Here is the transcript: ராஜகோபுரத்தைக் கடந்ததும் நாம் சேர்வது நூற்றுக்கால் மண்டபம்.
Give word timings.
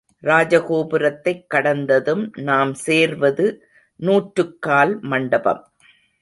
ராஜகோபுரத்தைக் 0.23 1.47
கடந்ததும் 1.47 2.31
நாம் 2.35 2.73
சேர்வது 2.73 3.67
நூற்றுக்கால் 3.95 4.99
மண்டபம். 5.01 5.71